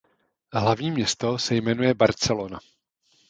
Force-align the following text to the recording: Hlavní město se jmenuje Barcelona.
Hlavní 0.53 0.91
město 0.91 1.37
se 1.37 1.55
jmenuje 1.55 1.93
Barcelona. 1.93 2.59